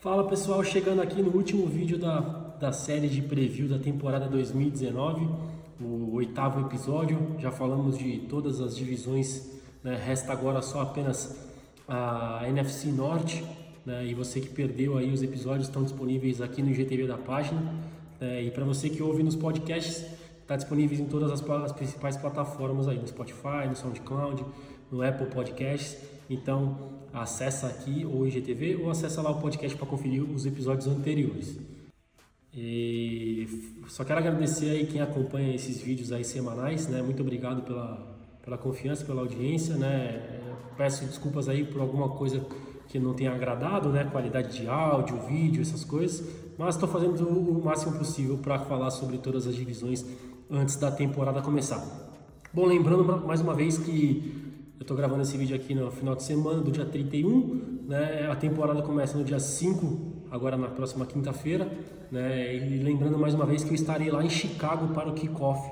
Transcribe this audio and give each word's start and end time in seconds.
Fala 0.00 0.28
pessoal, 0.28 0.62
chegando 0.62 1.02
aqui 1.02 1.20
no 1.20 1.36
último 1.36 1.66
vídeo 1.66 1.98
da, 1.98 2.20
da 2.20 2.70
série 2.70 3.08
de 3.08 3.20
preview 3.20 3.68
da 3.68 3.80
temporada 3.80 4.28
2019, 4.28 5.28
o 5.80 6.14
oitavo 6.14 6.60
episódio. 6.60 7.34
Já 7.40 7.50
falamos 7.50 7.98
de 7.98 8.18
todas 8.20 8.60
as 8.60 8.76
divisões, 8.76 9.50
né? 9.82 9.96
resta 9.96 10.32
agora 10.32 10.62
só 10.62 10.82
apenas 10.82 11.36
a 11.88 12.44
NFC 12.46 12.92
Norte. 12.92 13.44
Né? 13.84 14.06
E 14.06 14.14
você 14.14 14.40
que 14.40 14.48
perdeu 14.50 14.96
aí 14.96 15.12
os 15.12 15.20
episódios 15.20 15.66
estão 15.66 15.82
disponíveis 15.82 16.40
aqui 16.40 16.62
no 16.62 16.70
IGTV 16.70 17.08
da 17.08 17.18
página. 17.18 17.60
Né? 18.20 18.44
E 18.44 18.52
para 18.52 18.64
você 18.64 18.88
que 18.88 19.02
ouve 19.02 19.24
nos 19.24 19.34
podcasts, 19.34 20.06
está 20.40 20.54
disponível 20.54 20.96
em 20.96 21.06
todas 21.06 21.32
as, 21.32 21.42
as 21.42 21.72
principais 21.72 22.16
plataformas 22.16 22.86
aí, 22.86 22.98
no 22.98 23.08
Spotify, 23.08 23.66
no 23.68 23.74
SoundCloud, 23.74 24.44
no 24.90 25.02
Apple 25.02 25.26
Podcasts. 25.26 25.96
Então, 26.28 26.98
acessa 27.12 27.66
aqui 27.66 28.04
o 28.04 28.26
IGTV 28.26 28.76
ou 28.76 28.90
acessa 28.90 29.22
lá 29.22 29.30
o 29.30 29.40
podcast 29.40 29.76
para 29.76 29.86
conferir 29.86 30.22
os 30.22 30.46
episódios 30.46 30.86
anteriores. 30.86 31.58
E 32.52 33.46
só 33.88 34.04
quero 34.04 34.18
agradecer 34.18 34.70
aí 34.70 34.86
quem 34.86 35.00
acompanha 35.00 35.54
esses 35.54 35.80
vídeos 35.80 36.12
aí 36.12 36.24
semanais, 36.24 36.88
né? 36.88 37.02
Muito 37.02 37.22
obrigado 37.22 37.62
pela, 37.62 38.18
pela 38.42 38.58
confiança, 38.58 39.04
pela 39.04 39.20
audiência, 39.20 39.76
né? 39.76 40.40
Peço 40.76 41.04
desculpas 41.04 41.48
aí 41.48 41.64
por 41.64 41.80
alguma 41.80 42.08
coisa 42.10 42.44
que 42.88 42.98
não 42.98 43.14
tenha 43.14 43.32
agradado, 43.32 43.90
né? 43.90 44.04
Qualidade 44.04 44.58
de 44.58 44.66
áudio, 44.66 45.20
vídeo, 45.26 45.60
essas 45.62 45.84
coisas, 45.84 46.26
mas 46.56 46.74
estou 46.74 46.88
fazendo 46.88 47.28
o 47.28 47.64
máximo 47.64 47.96
possível 47.98 48.38
para 48.38 48.58
falar 48.60 48.90
sobre 48.90 49.18
todas 49.18 49.46
as 49.46 49.54
divisões 49.54 50.04
antes 50.50 50.76
da 50.76 50.90
temporada 50.90 51.42
começar. 51.42 51.84
Bom, 52.52 52.64
lembrando 52.64 53.04
mais 53.26 53.40
uma 53.42 53.54
vez 53.54 53.76
que 53.76 54.47
eu 54.78 54.82
estou 54.82 54.96
gravando 54.96 55.22
esse 55.22 55.36
vídeo 55.36 55.56
aqui 55.56 55.74
no 55.74 55.90
final 55.90 56.14
de 56.14 56.22
semana, 56.22 56.60
do 56.60 56.70
dia 56.70 56.84
31, 56.84 57.80
né? 57.88 58.28
A 58.30 58.36
temporada 58.36 58.80
começa 58.80 59.18
no 59.18 59.24
dia 59.24 59.40
5, 59.40 60.26
agora 60.30 60.56
na 60.56 60.68
próxima 60.68 61.04
quinta-feira, 61.04 61.68
né? 62.12 62.54
E 62.54 62.78
lembrando 62.78 63.18
mais 63.18 63.34
uma 63.34 63.44
vez 63.44 63.64
que 63.64 63.70
eu 63.70 63.74
estarei 63.74 64.08
lá 64.08 64.24
em 64.24 64.30
Chicago 64.30 64.94
para 64.94 65.08
o 65.08 65.14
kickoff 65.14 65.68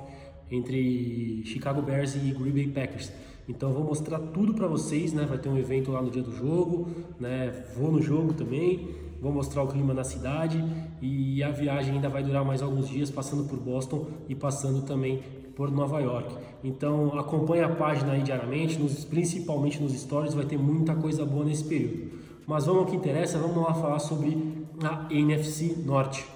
entre 0.51 1.43
Chicago 1.45 1.83
Bears 1.83 2.17
e 2.17 2.19
Green 2.19 2.51
Bay 2.51 2.67
Packers. 2.67 3.13
Então 3.49 3.69
eu 3.69 3.77
vou 3.77 3.85
mostrar 3.85 4.19
tudo 4.19 4.55
para 4.55 4.67
vocês, 4.67 5.13
né? 5.13 5.25
Vai 5.25 5.39
ter 5.39 5.49
um 5.49 5.57
evento 5.57 5.93
lá 5.93 6.03
no 6.03 6.11
dia 6.11 6.23
do 6.23 6.35
jogo, 6.35 6.89
né? 7.21 7.65
Vou 7.77 7.93
no 7.93 8.03
jogo 8.03 8.33
também, 8.33 8.89
vou 9.21 9.31
mostrar 9.31 9.63
o 9.63 9.69
clima 9.69 9.95
na 9.95 10.03
cidade 10.03 10.65
e 11.01 11.43
a 11.43 11.51
viagem 11.51 11.95
ainda 11.95 12.09
vai 12.09 12.23
durar 12.23 12.45
mais 12.45 12.63
alguns 12.63 12.89
dias, 12.89 13.11
passando 13.11 13.45
por 13.45 13.59
Boston 13.59 14.07
e 14.29 14.35
passando 14.35 14.83
também 14.83 15.23
por 15.55 15.71
Nova 15.71 16.01
York. 16.01 16.35
Então 16.63 17.19
acompanhe 17.19 17.63
a 17.63 17.69
página 17.69 18.13
aí 18.13 18.23
diariamente, 18.23 18.79
nos, 18.79 19.05
principalmente 19.05 19.83
nos 19.83 19.93
stories, 19.93 20.35
vai 20.35 20.45
ter 20.45 20.59
muita 20.59 20.95
coisa 20.95 21.25
boa 21.25 21.45
nesse 21.45 21.65
período. 21.65 22.13
Mas 22.47 22.67
vamos 22.67 22.83
ao 22.83 22.87
que 22.87 22.97
interessa, 22.97 23.39
vamos 23.39 23.57
lá 23.57 23.75
falar 23.75 23.99
sobre 23.99 24.67
a 24.83 25.07
NFC 25.11 25.77
Norte. 25.85 26.27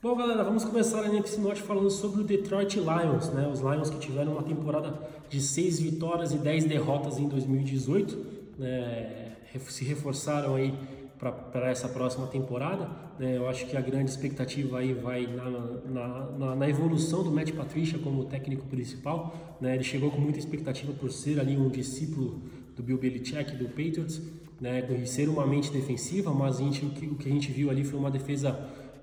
Bom 0.00 0.16
galera, 0.16 0.44
vamos 0.44 0.64
começar 0.64 1.02
a 1.02 1.08
NFC 1.08 1.40
Norte 1.40 1.60
falando 1.60 1.90
sobre 1.90 2.20
o 2.20 2.24
Detroit 2.24 2.76
Lions, 2.78 3.30
né? 3.30 3.50
Os 3.52 3.60
Lions 3.60 3.90
que 3.90 3.98
tiveram 3.98 4.32
uma 4.32 4.44
temporada 4.44 4.94
de 5.28 5.40
6 5.40 5.80
vitórias 5.80 6.32
e 6.32 6.38
10 6.38 6.66
derrotas 6.66 7.18
em 7.18 7.28
2018, 7.28 8.26
né? 8.58 9.28
se 9.66 9.84
reforçaram 9.84 10.54
aí 10.54 10.72
para 11.18 11.70
essa 11.70 11.88
próxima 11.88 12.26
temporada. 12.26 12.88
Né? 13.18 13.36
Eu 13.36 13.48
acho 13.48 13.66
que 13.66 13.76
a 13.76 13.80
grande 13.80 14.10
expectativa 14.10 14.78
aí 14.78 14.94
vai 14.94 15.26
na, 15.26 15.50
na, 15.50 16.30
na, 16.38 16.56
na, 16.56 16.68
evolução 16.68 17.24
do 17.24 17.30
Matt 17.30 17.52
Patricia 17.52 17.98
como 17.98 18.24
técnico 18.24 18.66
principal. 18.66 19.56
Né? 19.60 19.74
Ele 19.74 19.84
chegou 19.84 20.10
com 20.10 20.20
muita 20.20 20.38
expectativa 20.38 20.92
por 20.92 21.10
ser 21.10 21.40
ali 21.40 21.56
um 21.56 21.68
discípulo 21.68 22.42
do 22.76 22.82
Bill 22.82 22.98
Belichick 22.98 23.56
do 23.56 23.66
Patriots, 23.66 24.22
né? 24.60 24.86
e 25.02 25.06
ser 25.06 25.28
uma 25.28 25.44
mente 25.44 25.72
defensiva, 25.72 26.32
mas 26.32 26.58
gente, 26.58 26.84
o, 26.84 26.90
que, 26.90 27.06
o 27.06 27.16
que 27.16 27.28
a 27.28 27.32
gente 27.32 27.50
viu 27.50 27.68
ali 27.70 27.82
foi 27.82 27.98
uma 27.98 28.10
defesa 28.10 28.52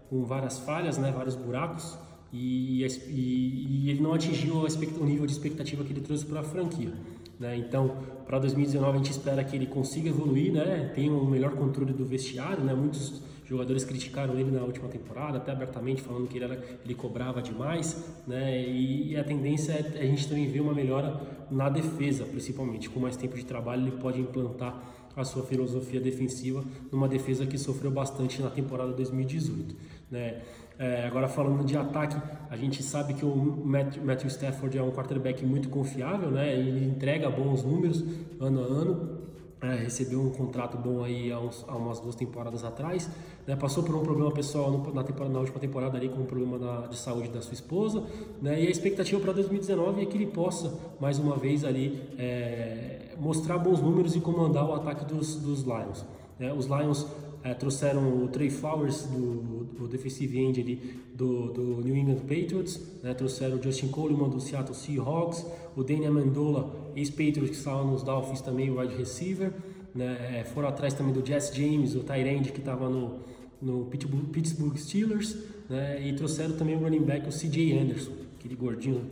com 0.09 0.23
várias 0.23 0.57
falhas, 0.59 0.97
né? 0.97 1.11
vários 1.11 1.35
buracos. 1.35 1.97
E, 2.31 2.83
e, 2.83 3.85
e 3.85 3.89
ele 3.89 4.01
não 4.01 4.13
atingiu 4.13 4.55
o 4.55 5.05
nível 5.05 5.25
de 5.25 5.31
expectativa 5.31 5.83
que 5.83 5.93
ele 5.93 6.01
trouxe 6.01 6.25
para 6.25 6.39
a 6.39 6.43
franquia. 6.43 6.93
Né? 7.39 7.57
Então, 7.57 7.97
para 8.25 8.39
2019 8.39 8.93
a 8.93 8.97
gente 8.97 9.11
espera 9.11 9.43
que 9.43 9.55
ele 9.55 9.65
consiga 9.65 10.09
evoluir, 10.09 10.53
né? 10.53 10.91
tenha 10.95 11.11
um 11.11 11.25
melhor 11.25 11.51
controle 11.51 11.93
do 11.93 12.05
vestiário. 12.05 12.63
Né? 12.63 12.73
Muitos 12.73 13.21
jogadores 13.45 13.83
criticaram 13.83 14.37
ele 14.39 14.51
na 14.51 14.61
última 14.63 14.87
temporada, 14.87 15.37
até 15.37 15.51
abertamente 15.51 16.01
falando 16.01 16.27
que 16.27 16.37
ele, 16.37 16.45
era, 16.45 16.63
ele 16.83 16.95
cobrava 16.95 17.41
demais. 17.41 18.05
Né? 18.25 18.67
E, 18.67 19.15
a 19.17 19.23
tendência 19.23 19.73
é 19.73 20.01
a 20.01 20.05
gente 20.05 20.27
também 20.27 20.47
ver 20.47 20.61
uma 20.61 20.73
melhora 20.73 21.21
na 21.51 21.69
defesa, 21.69 22.25
principalmente. 22.25 22.89
Com 22.89 22.99
mais 22.99 23.15
tempo 23.15 23.35
de 23.35 23.45
trabalho, 23.45 23.83
ele 23.83 23.97
pode 23.97 24.19
implantar 24.19 24.93
a 25.15 25.23
sua 25.23 25.43
filosofia 25.43 25.99
defensiva 25.99 26.63
numa 26.91 27.07
defesa 27.07 27.45
que 27.45 27.57
sofreu 27.57 27.91
bastante 27.91 28.41
na 28.41 28.49
temporada 28.49 28.91
2018. 28.91 29.75
Né? 30.11 30.41
É, 30.77 31.07
agora 31.07 31.27
falando 31.27 31.63
de 31.63 31.77
ataque, 31.77 32.17
a 32.49 32.57
gente 32.57 32.83
sabe 32.83 33.13
que 33.13 33.23
o 33.23 33.63
Matthew 33.65 34.27
Stafford 34.27 34.77
é 34.77 34.83
um 34.83 34.91
quarterback 34.91 35.45
muito 35.45 35.69
confiável, 35.69 36.29
né? 36.29 36.53
Ele 36.53 36.85
entrega 36.85 37.29
bons 37.29 37.63
números 37.63 38.03
ano 38.39 38.61
a 38.61 38.65
ano. 38.65 39.25
É, 39.61 39.75
recebeu 39.75 40.21
um 40.21 40.29
contrato 40.29 40.77
bom 40.77 41.03
aí 41.03 41.31
há, 41.31 41.39
uns, 41.39 41.65
há, 41.67 41.75
umas 41.75 41.99
duas 41.99 42.13
temporadas 42.13 42.63
atrás, 42.63 43.09
né? 43.47 43.55
passou 43.55 43.83
por 43.83 43.95
um 43.95 44.03
problema 44.03 44.29
pessoal 44.29 44.69
na, 44.93 45.01
temporada, 45.01 45.33
na 45.33 45.39
última 45.39 45.59
temporada 45.59 45.97
ali 45.97 46.09
com 46.09 46.21
um 46.21 46.25
problema 46.25 46.87
de 46.87 46.97
saúde 46.97 47.29
da 47.29 47.41
sua 47.41 47.53
esposa, 47.53 48.03
né? 48.41 48.61
e 48.61 48.67
a 48.67 48.69
expectativa 48.69 49.19
para 49.19 49.31
2019 49.31 50.01
é 50.01 50.05
que 50.05 50.17
ele 50.17 50.27
possa 50.27 50.77
mais 50.99 51.17
uma 51.17 51.37
vez 51.37 51.63
ali 51.63 51.99
é, 52.19 53.04
mostrar 53.19 53.57
bons 53.57 53.81
números 53.81 54.15
e 54.15 54.19
comandar 54.19 54.67
o 54.67 54.73
ataque 54.73 55.05
dos, 55.05 55.35
dos 55.35 55.63
Lions. 55.63 56.05
Né? 56.39 56.53
Os 56.53 56.65
Lions 56.65 57.07
é, 57.43 57.53
trouxeram 57.53 58.23
o 58.23 58.27
Trey 58.27 58.49
Flowers, 58.49 59.03
do, 59.03 59.65
do 59.77 59.87
defensive 59.87 60.39
end 60.39 60.59
ali, 60.59 60.99
do, 61.13 61.53
do 61.53 61.61
New 61.83 61.95
England 61.95 62.21
Patriots, 62.21 62.81
né? 63.03 63.13
trouxeram 63.13 63.57
o 63.57 63.63
Justin 63.63 63.89
Coleman 63.89 64.29
do 64.29 64.39
Seattle 64.39 64.75
Seahawks, 64.75 65.45
o 65.75 65.83
Daniel 65.83 66.11
Amendola, 66.11 66.73
ex-Patriots 66.95 67.49
que 67.49 67.55
estava 67.55 67.83
nos 67.83 68.03
Dolphins 68.03 68.41
também, 68.41 68.69
wide 68.69 68.95
receiver, 68.95 69.53
né? 69.95 70.39
É, 70.39 70.43
foram 70.43 70.67
atrás 70.67 70.93
também 70.93 71.13
do 71.13 71.25
Jess 71.25 71.55
James, 71.55 71.95
o 71.95 72.01
Tyrande 72.01 72.51
que 72.51 72.59
estava 72.59 72.89
no, 72.89 73.19
no 73.61 73.85
Pittsburgh 73.85 74.75
Steelers, 74.75 75.37
né? 75.69 76.05
e 76.05 76.13
trouxeram 76.13 76.55
também 76.57 76.75
o 76.75 76.79
running 76.79 77.03
back, 77.03 77.27
o 77.27 77.31
CJ 77.31 77.79
Anderson, 77.79 78.11
aquele 78.37 78.55
gordinho 78.55 79.09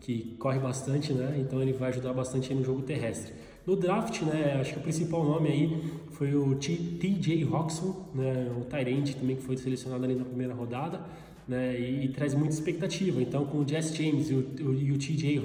que 0.00 0.36
corre 0.38 0.58
bastante, 0.58 1.12
né? 1.12 1.38
então 1.40 1.62
ele 1.62 1.72
vai 1.72 1.88
ajudar 1.88 2.12
bastante 2.12 2.52
no 2.52 2.62
jogo 2.62 2.82
terrestre. 2.82 3.32
No 3.66 3.74
draft, 3.74 4.22
né, 4.22 4.58
acho 4.60 4.74
que 4.74 4.78
o 4.78 4.82
principal 4.82 5.24
nome 5.24 5.48
aí 5.48 5.82
foi 6.12 6.34
o 6.36 6.54
TJ 6.54 7.42
Roxon, 7.44 7.96
né, 8.14 8.48
o 8.56 8.64
Tyrant 8.64 9.14
também 9.14 9.34
que 9.34 9.42
foi 9.42 9.56
selecionado 9.56 10.04
ali 10.04 10.14
na 10.14 10.24
primeira 10.24 10.54
rodada, 10.54 11.00
né, 11.48 11.78
e, 11.78 12.04
e 12.04 12.08
traz 12.08 12.32
muita 12.32 12.54
expectativa. 12.54 13.20
Então, 13.20 13.44
com 13.44 13.58
o 13.58 13.68
Jess 13.68 13.92
James 13.94 14.30
e 14.30 14.34
o, 14.34 14.72
e 14.72 14.92
o 14.92 14.98
TJ 14.98 15.42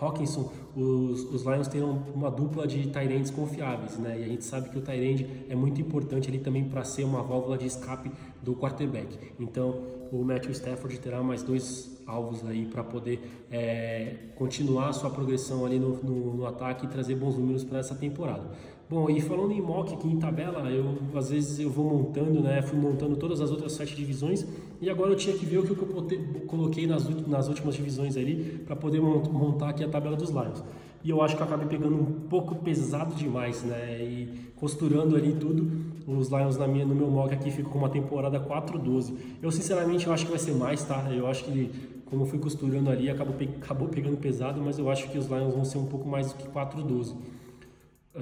Hawkinson, 0.00 0.50
os, 0.76 1.24
os 1.32 1.42
Lions 1.42 1.68
terão 1.68 2.02
uma 2.14 2.30
dupla 2.30 2.66
de 2.66 2.88
Tyrants 2.88 3.30
confiáveis, 3.30 3.98
né, 3.98 4.18
e 4.20 4.24
a 4.24 4.28
gente 4.28 4.44
sabe 4.44 4.68
que 4.68 4.78
o 4.78 4.80
Tyrant 4.80 5.26
é 5.48 5.54
muito 5.54 5.80
importante 5.80 6.28
ali 6.28 6.38
também 6.38 6.64
para 6.64 6.84
ser 6.84 7.04
uma 7.04 7.22
válvula 7.22 7.58
de 7.58 7.66
escape 7.66 8.10
do 8.42 8.54
quarterback. 8.54 9.16
Então, 9.38 9.80
o 10.12 10.24
Matthew 10.24 10.52
Stafford 10.52 10.98
terá 10.98 11.22
mais 11.22 11.42
dois 11.42 12.00
alvos 12.06 12.44
aí 12.44 12.66
para 12.66 12.82
poder 12.82 13.20
é, 13.50 14.16
continuar 14.34 14.92
sua 14.92 15.10
progressão 15.10 15.64
ali 15.64 15.78
no, 15.78 15.96
no, 16.02 16.34
no 16.34 16.46
ataque 16.46 16.86
e 16.86 16.88
trazer 16.88 17.14
bons 17.14 17.36
números 17.36 17.62
para 17.62 17.78
essa 17.78 17.94
temporada. 17.94 18.50
Bom, 18.90 19.08
e 19.08 19.20
falando 19.20 19.52
em 19.52 19.60
mock 19.60 19.94
aqui 19.94 20.08
em 20.08 20.18
tabela, 20.18 20.68
eu 20.68 20.98
às 21.14 21.30
vezes 21.30 21.60
eu 21.60 21.70
vou 21.70 21.84
montando, 21.84 22.40
né? 22.40 22.60
Fui 22.60 22.76
montando 22.76 23.14
todas 23.14 23.40
as 23.40 23.52
outras 23.52 23.70
sete 23.70 23.94
divisões 23.94 24.44
e 24.80 24.90
agora 24.90 25.12
eu 25.12 25.16
tinha 25.16 25.36
que 25.36 25.46
ver 25.46 25.58
o 25.58 25.62
que 25.62 25.70
eu 25.70 26.44
coloquei 26.48 26.88
nas, 26.88 27.08
nas 27.28 27.46
últimas 27.46 27.76
divisões 27.76 28.16
ali 28.16 28.60
para 28.66 28.74
poder 28.74 29.00
montar 29.00 29.68
aqui 29.68 29.84
a 29.84 29.88
tabela 29.88 30.16
dos 30.16 30.30
Lions. 30.30 30.64
E 31.04 31.10
eu 31.10 31.22
acho 31.22 31.36
que 31.36 31.40
eu 31.40 31.46
acabei 31.46 31.68
pegando 31.68 31.94
um 31.94 32.04
pouco 32.28 32.56
pesado 32.56 33.14
demais, 33.14 33.62
né? 33.62 34.02
E 34.02 34.50
costurando 34.56 35.14
ali 35.14 35.34
tudo, 35.34 35.70
os 36.08 36.28
Lions 36.28 36.56
na 36.56 36.66
minha, 36.66 36.84
no 36.84 36.92
meu 36.96 37.08
mock 37.08 37.32
aqui 37.32 37.52
ficam 37.52 37.70
com 37.70 37.78
uma 37.78 37.90
temporada 37.90 38.40
4-12. 38.40 39.14
Eu 39.40 39.52
sinceramente 39.52 40.08
eu 40.08 40.12
acho 40.12 40.24
que 40.24 40.30
vai 40.32 40.40
ser 40.40 40.56
mais, 40.56 40.82
tá? 40.82 41.08
Eu 41.12 41.28
acho 41.28 41.44
que 41.44 41.70
como 42.06 42.22
eu 42.22 42.26
fui 42.26 42.40
costurando 42.40 42.90
ali, 42.90 43.08
acabou, 43.08 43.36
acabou 43.62 43.86
pegando 43.86 44.16
pesado, 44.16 44.60
mas 44.60 44.80
eu 44.80 44.90
acho 44.90 45.08
que 45.08 45.16
os 45.16 45.28
Lions 45.28 45.54
vão 45.54 45.64
ser 45.64 45.78
um 45.78 45.86
pouco 45.86 46.08
mais 46.08 46.32
do 46.32 46.34
que 46.34 46.48
4-12. 46.48 47.14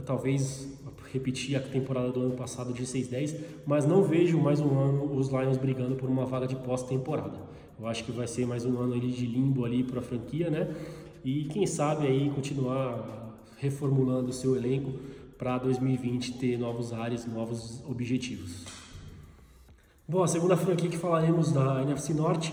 Talvez 0.05 0.69
repetir 1.11 1.57
a 1.57 1.61
temporada 1.61 2.13
do 2.13 2.21
ano 2.21 2.35
passado 2.35 2.75
de 2.75 2.83
6-10, 2.83 3.37
mas 3.67 3.87
não 3.87 4.03
vejo 4.03 4.39
mais 4.39 4.61
um 4.61 4.79
ano 4.79 5.17
os 5.17 5.29
Lions 5.29 5.57
brigando 5.57 5.97
por 5.97 6.11
uma 6.11 6.27
vaga 6.27 6.47
de 6.47 6.57
pós-temporada. 6.57 7.39
Eu 7.81 7.87
acho 7.87 8.05
que 8.05 8.13
vai 8.13 8.27
ser 8.27 8.47
mais 8.47 8.67
um 8.67 8.79
ano 8.79 8.93
ali 8.93 9.11
de 9.11 9.25
limbo 9.25 9.65
ali 9.65 9.83
para 9.83 10.01
a 10.01 10.03
franquia, 10.03 10.51
né? 10.51 10.75
E 11.25 11.45
quem 11.45 11.67
sabe 11.67 12.07
aí 12.07 12.31
continuar 12.35 13.35
reformulando 13.57 14.29
o 14.29 14.33
seu 14.33 14.55
elenco 14.57 14.93
para 15.39 15.57
2020 15.57 16.35
ter 16.35 16.59
novos 16.59 16.93
áreas, 16.93 17.25
novos 17.25 17.83
objetivos. 17.89 18.67
Bom, 20.07 20.23
a 20.23 20.29
segunda 20.29 20.57
franquia 20.57 20.91
que 20.91 20.99
falaremos 20.99 21.51
da 21.51 21.83
NFC 21.83 22.13
Norte 22.13 22.53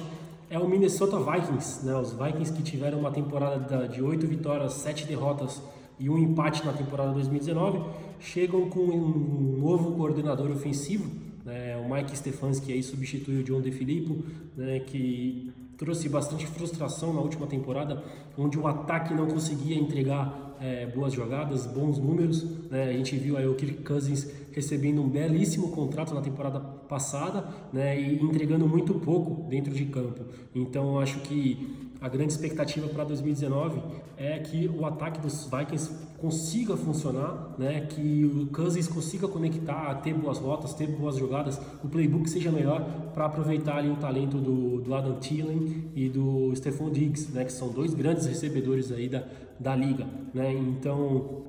é 0.49 0.57
o 0.57 0.69
Minnesota 0.69 1.17
Vikings, 1.19 1.85
né? 1.85 1.95
Os 1.97 2.13
Vikings 2.13 2.53
que 2.53 2.63
tiveram 2.63 2.99
uma 2.99 3.11
temporada 3.11 3.87
de 3.89 4.01
8 4.01 4.25
vitórias, 4.25 4.73
7 4.73 5.05
derrotas 5.05 5.61
e 5.99 6.09
um 6.09 6.17
empate 6.17 6.65
na 6.65 6.73
temporada 6.73 7.13
2019, 7.13 7.79
chegam 8.19 8.69
com 8.69 8.81
um 8.81 9.57
novo 9.59 9.93
coordenador 9.93 10.51
ofensivo, 10.51 11.09
Né? 11.45 11.77
O 11.77 11.93
Mike 11.93 12.17
Stefanski 12.17 12.73
aí 12.73 12.81
substitui 12.81 13.41
o 13.41 13.43
John 13.43 13.61
DeFilippo, 13.61 14.23
né? 14.57 14.79
que 14.79 15.53
trouxe 15.77 16.09
bastante 16.09 16.47
frustração 16.47 17.13
na 17.13 17.21
última 17.21 17.45
temporada, 17.45 18.03
onde 18.35 18.57
o 18.57 18.67
ataque 18.67 19.13
não 19.13 19.27
conseguia 19.27 19.77
entregar 19.77 20.55
é, 20.59 20.87
boas 20.87 21.13
jogadas, 21.13 21.67
bons 21.67 21.99
números. 21.99 22.43
Né? 22.71 22.89
A 22.89 22.93
gente 22.93 23.15
viu 23.17 23.37
aí 23.37 23.47
o 23.47 23.53
Kirk 23.53 23.83
Cousins 23.83 24.27
recebendo 24.51 25.01
um 25.01 25.07
belíssimo 25.07 25.69
contrato 25.71 26.15
na 26.15 26.21
temporada 26.21 26.59
passada 26.59 27.47
né? 27.71 27.99
e 27.99 28.19
entregando 28.23 28.67
muito 28.67 28.95
pouco 28.95 29.47
dentro 29.49 29.73
de 29.73 29.85
campo. 29.85 30.23
Então 30.53 30.97
acho 30.99 31.19
que 31.19 31.84
a 32.01 32.09
grande 32.09 32.33
expectativa 32.33 32.87
para 32.87 33.03
2019 33.03 33.81
é 34.17 34.39
que 34.39 34.67
o 34.67 34.85
ataque 34.85 35.19
dos 35.19 35.49
Vikings 35.49 35.91
consiga 36.17 36.75
funcionar, 36.75 37.55
né? 37.57 37.81
que 37.81 38.25
o 38.25 38.47
Cousins 38.47 38.87
consiga 38.87 39.27
conectar, 39.27 39.93
ter 39.95 40.13
boas 40.13 40.37
rotas, 40.37 40.73
ter 40.73 40.87
boas 40.87 41.17
jogadas, 41.17 41.59
o 41.83 41.87
playbook 41.87 42.29
seja 42.29 42.51
melhor 42.51 42.81
para 43.13 43.25
aproveitar 43.25 43.77
ali 43.77 43.89
o 43.89 43.95
talento 43.95 44.37
do, 44.37 44.81
do 44.81 44.93
Adam 44.93 45.15
Thielen 45.15 45.91
e 45.95 46.09
do 46.09 46.53
Stephon 46.55 46.91
Diggs, 46.91 47.31
né? 47.31 47.45
que 47.45 47.51
são 47.51 47.69
dois 47.69 47.93
grandes 47.93 48.25
recebedores 48.25 48.91
aí 48.91 49.09
da, 49.09 49.23
da 49.59 49.75
liga. 49.75 50.05
Né? 50.33 50.53
Então, 50.53 51.45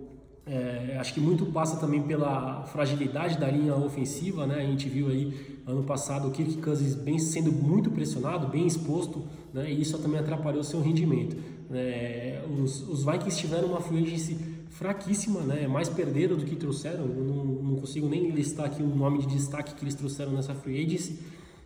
é, 0.48 0.96
acho 1.00 1.12
que 1.12 1.18
muito 1.18 1.44
passa 1.46 1.76
também 1.76 2.00
pela 2.00 2.62
fragilidade 2.66 3.36
da 3.36 3.50
linha 3.50 3.74
ofensiva, 3.74 4.46
né? 4.46 4.60
A 4.62 4.66
gente 4.66 4.88
viu 4.88 5.08
aí 5.08 5.58
ano 5.66 5.82
passado 5.82 6.28
o 6.28 6.30
Kirk 6.30 6.58
Cousins 6.58 6.94
bem 6.94 7.18
sendo 7.18 7.50
muito 7.50 7.90
pressionado, 7.90 8.46
bem 8.46 8.64
exposto, 8.64 9.24
né? 9.56 9.72
E 9.72 9.80
isso 9.80 9.98
também 9.98 10.20
atrapalhou 10.20 10.62
seu 10.62 10.80
rendimento. 10.82 11.34
É, 11.72 12.44
os, 12.62 12.86
os 12.86 13.04
Vikings 13.04 13.38
tiveram 13.38 13.68
uma 13.68 13.80
free 13.80 14.04
agency 14.04 14.36
fraquíssima, 14.68 15.40
né? 15.40 15.66
Mais 15.66 15.88
perderam 15.88 16.36
do 16.36 16.44
que 16.44 16.54
trouxeram. 16.54 17.06
Não, 17.06 17.44
não 17.44 17.76
consigo 17.76 18.06
nem 18.06 18.30
listar 18.30 18.66
aqui 18.66 18.82
o 18.82 18.94
nome 18.94 19.18
de 19.20 19.26
destaque 19.28 19.74
que 19.74 19.82
eles 19.82 19.94
trouxeram 19.94 20.32
nessa 20.32 20.54
free 20.54 20.84
agency. 20.84 21.18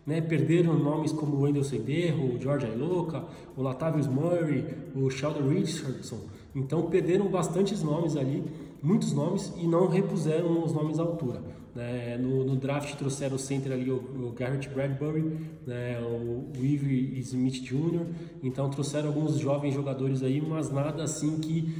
Né, 0.06 0.18
perderam 0.18 0.72
nomes 0.78 1.12
como 1.12 1.36
o 1.36 1.40
Wendell 1.42 1.62
Senderro, 1.62 2.34
o 2.34 2.40
George 2.40 2.64
Ailoka, 2.64 3.22
o 3.54 3.62
Latavius 3.62 4.06
Murray, 4.06 4.64
o 4.96 5.10
Sheldon 5.10 5.46
Richardson. 5.46 6.20
Então 6.54 6.88
perderam 6.88 7.28
bastantes 7.28 7.82
nomes 7.82 8.16
ali 8.16 8.42
muitos 8.82 9.12
nomes 9.12 9.52
e 9.58 9.66
não 9.66 9.88
repuseram 9.88 10.64
os 10.64 10.72
nomes 10.72 10.98
à 10.98 11.02
altura. 11.02 11.42
Né? 11.74 12.18
No, 12.18 12.44
no, 12.44 12.56
draft 12.56 12.94
trouxeram 12.96 13.36
o 13.36 13.38
center 13.38 13.72
ali, 13.72 13.90
o, 13.90 13.96
o 13.96 14.32
Garrett 14.36 14.68
Bradbury, 14.68 15.22
né? 15.66 16.00
o, 16.00 16.50
o 16.58 16.64
Ivy 16.64 17.18
Smith 17.20 17.62
Jr., 17.62 18.06
então 18.42 18.68
trouxeram 18.68 19.08
alguns 19.08 19.38
jovens 19.38 19.74
jogadores 19.74 20.22
aí, 20.22 20.40
mas 20.40 20.70
nada 20.70 21.04
assim 21.04 21.38
que 21.38 21.72